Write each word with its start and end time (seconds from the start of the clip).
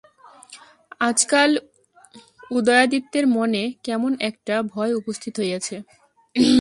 আজকাল 1.01 1.51
উদয়াদিত্যের 2.51 3.25
মনে 3.27 3.63
কেমন 3.83 4.11
একটা 4.21 4.55
ভয় 4.73 4.91
উপস্থিত 4.93 5.33
হইয়াছে। 5.39 5.75